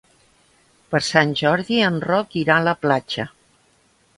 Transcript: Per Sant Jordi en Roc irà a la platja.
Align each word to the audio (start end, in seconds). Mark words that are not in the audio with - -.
Per 0.95 1.01
Sant 1.07 1.35
Jordi 1.41 1.77
en 1.91 1.99
Roc 2.07 2.33
irà 2.45 2.57
a 2.57 2.65
la 2.69 2.77
platja. 2.87 3.29